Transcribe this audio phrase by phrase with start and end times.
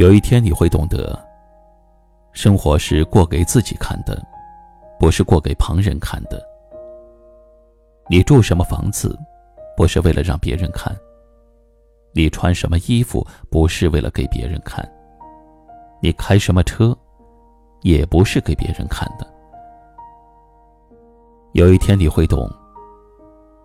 [0.00, 1.14] 有一天你会懂得，
[2.32, 4.18] 生活是过给自己看的，
[4.98, 6.42] 不是过给旁人看的。
[8.08, 9.14] 你住什么房子，
[9.76, 10.90] 不是为了让别人看；
[12.14, 14.82] 你穿什么衣服，不是为了给别人看；
[16.00, 16.96] 你开什么车，
[17.82, 19.26] 也不是给别人看的。
[21.52, 22.50] 有一天你会懂，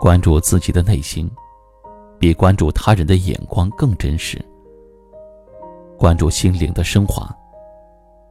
[0.00, 1.30] 关注自己的内心，
[2.18, 4.44] 比关注他人的眼光更真实。
[5.98, 7.34] 关注心灵的升华，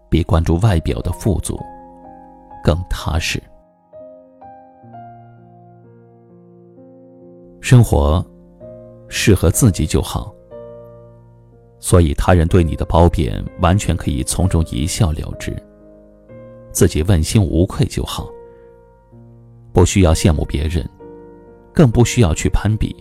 [0.10, 1.60] 比关注外表的富足
[2.64, 3.42] 更踏实。
[7.60, 8.24] 生活
[9.08, 10.32] 适合自己就好，
[11.80, 15.56] 所以他人对你的褒贬完全可以从中一笑了之，
[16.72, 18.30] 自己问心无愧就好。
[19.74, 20.88] 不需要羡慕别人，
[21.74, 22.96] 更不需要去攀比。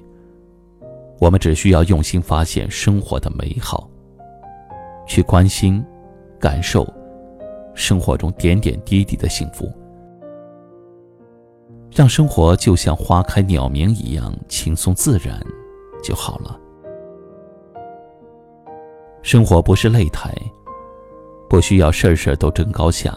[1.21, 3.89] 我们只需要用心发现生活的美好。
[5.07, 5.85] 去关心、
[6.39, 6.87] 感受
[7.75, 9.71] 生活中点点滴滴的幸福，
[11.91, 15.41] 让生活就像花开鸟鸣一样轻松自然
[16.03, 16.59] 就好了。
[19.23, 20.35] 生活不是擂台，
[21.49, 23.17] 不需要事事都争高下。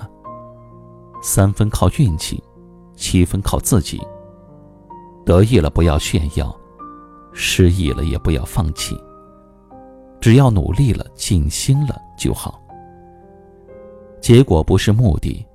[1.21, 2.41] 三分靠运气，
[2.95, 3.99] 七分靠自己。
[5.25, 6.55] 得意了不要炫耀，
[7.33, 8.97] 失意了也不要放弃。
[10.19, 12.61] 只要努力了、尽心了就好。
[14.19, 15.45] 结果不是目的，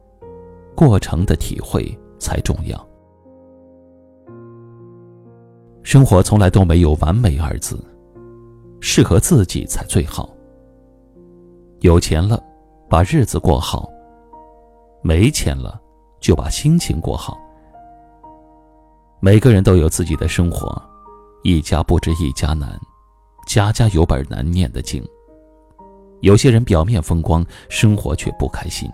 [0.74, 2.88] 过程的体会才重要。
[5.82, 7.78] 生活从来都没有完美二字，
[8.80, 10.30] 适合自己才最好。
[11.80, 12.42] 有钱了，
[12.88, 13.90] 把日子过好；
[15.02, 15.78] 没钱了，
[16.20, 17.36] 就把心情过好。
[19.18, 20.80] 每个人都有自己的生活，
[21.42, 22.80] 一家不知一家难。
[23.52, 25.04] 家家有本难念的经。
[26.22, 28.88] 有些人表面风光，生活却不开心；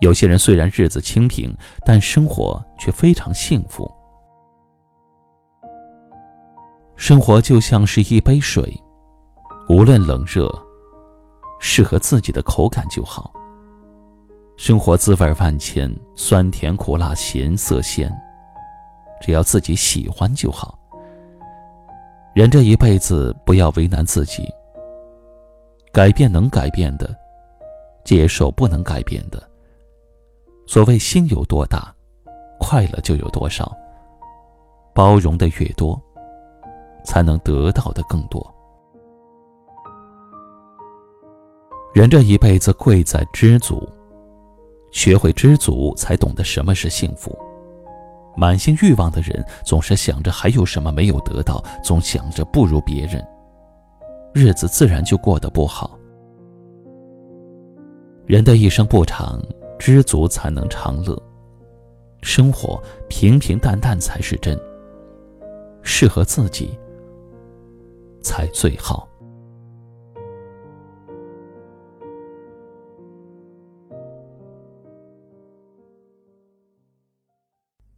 [0.00, 1.54] 有些人虽然日子清贫，
[1.84, 3.88] 但生活却非常幸福。
[6.96, 8.76] 生活就像是一杯水，
[9.68, 10.52] 无论冷热，
[11.60, 13.32] 适合自己的口感就好。
[14.56, 18.12] 生活滋味万千，酸甜苦辣咸涩鲜，
[19.20, 20.76] 只要自己喜欢就好。
[22.34, 24.52] 人这一辈子，不要为难自己。
[25.92, 27.16] 改变能改变的，
[28.02, 29.40] 接受不能改变的。
[30.66, 31.94] 所谓心有多大，
[32.58, 33.72] 快乐就有多少。
[34.92, 36.00] 包容的越多，
[37.04, 38.44] 才能得到的更多。
[41.94, 43.88] 人这一辈子，贵在知足。
[44.90, 47.38] 学会知足，才懂得什么是幸福。
[48.36, 53.24] 满心欲望的人，总是想着还有什么没有得到，总想着不如别人，
[54.32, 55.98] 日子自然就过得不好。
[58.26, 59.40] 人的一生不长，
[59.78, 61.20] 知足才能长乐。
[62.22, 64.58] 生活平平淡淡才是真，
[65.82, 66.78] 适合自己
[68.22, 69.06] 才最好。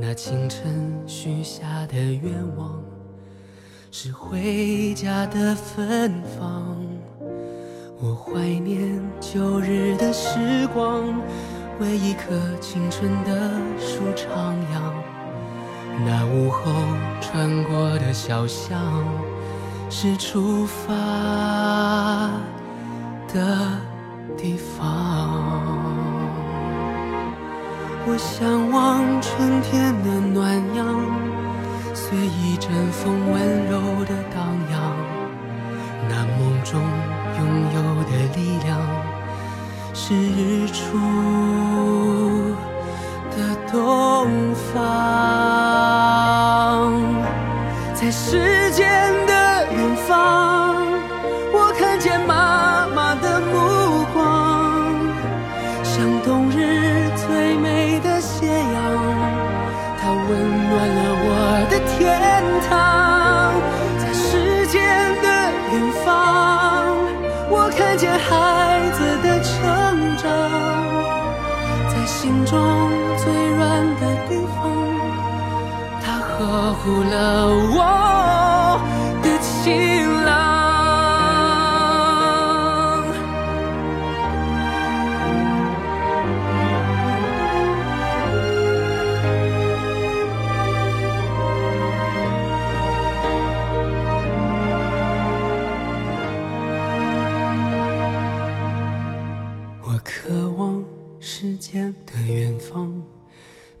[0.00, 2.82] 那清晨许下的愿望，
[3.90, 6.74] 是回家的芬芳。
[8.00, 11.20] 我怀念旧日的时光，
[11.78, 12.30] 为一棵
[12.62, 14.26] 青春的树徜
[14.72, 14.80] 徉。
[16.06, 16.72] 那午后
[17.20, 19.04] 穿过的小巷。
[19.92, 22.30] 是出发
[23.34, 23.68] 的
[24.38, 25.89] 地方。
[28.06, 30.84] 我向往春天的暖阳，
[31.94, 34.40] 随一阵风温柔的荡
[34.72, 34.96] 漾。
[36.08, 36.80] 那梦中
[37.38, 37.40] 拥
[37.74, 38.68] 有的力量，
[39.94, 40.78] 是日出
[43.30, 43.36] 的
[43.70, 43.74] 东
[44.72, 44.78] 方，
[47.94, 49.32] 在时间的
[49.72, 50.69] 远方，
[72.30, 72.56] 心中
[73.16, 73.24] 最
[73.56, 74.62] 软的地方，
[76.00, 78.78] 它呵护了我
[79.20, 80.06] 的晴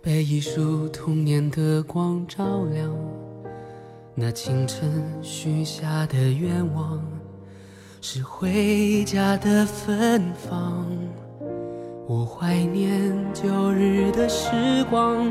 [0.02, 2.90] 被一束童年的光照亮。
[4.14, 7.02] 那清晨许下的愿望，
[8.00, 10.86] 是回家的芬芳。
[12.06, 15.26] 我怀念旧日的时光，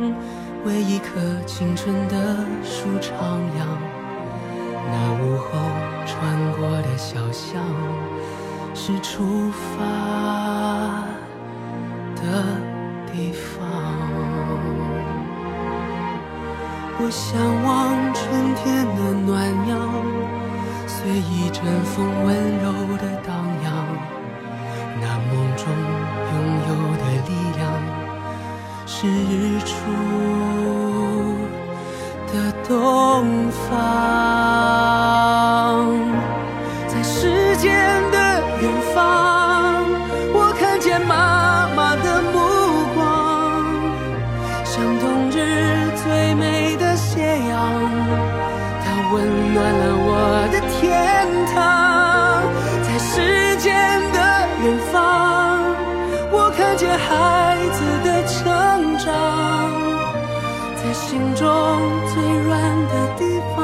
[0.66, 3.66] 为一棵青春的树徜徉。
[4.92, 5.48] 那午后
[6.06, 7.64] 穿过的小巷。
[8.82, 11.04] 是出发
[12.16, 12.22] 的
[17.02, 19.32] 我向往春天的暖
[19.70, 19.80] 阳，
[20.86, 22.28] 随一阵风温
[22.60, 22.68] 柔
[22.98, 23.72] 的荡漾。
[25.00, 25.64] 那梦中
[26.30, 26.34] 拥
[26.68, 26.70] 有
[27.00, 27.60] 的力量，
[28.86, 29.72] 是日出
[32.34, 32.36] 的
[32.68, 32.70] 东
[33.50, 33.68] 方。
[36.86, 38.18] 在时间的
[38.62, 39.86] 远方，
[40.34, 41.02] 我看见
[57.08, 57.10] 孩
[57.74, 58.44] 子的成
[58.98, 59.08] 长，
[60.76, 61.46] 在心中
[62.14, 62.52] 最软
[62.88, 63.24] 的地
[63.56, 63.58] 方。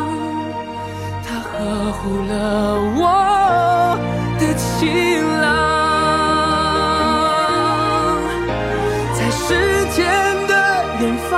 [1.28, 1.52] 他呵
[1.94, 2.34] 护了
[2.98, 3.02] 我
[4.40, 4.84] 的晴
[5.42, 5.44] 朗，
[9.14, 9.46] 在时
[9.92, 9.98] 间
[10.48, 10.54] 的
[11.02, 11.34] 远方，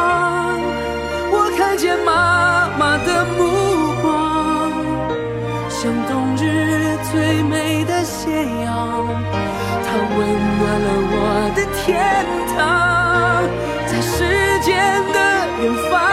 [11.87, 13.47] 天堂，
[13.85, 15.19] 在时间的
[15.63, 16.06] 远方，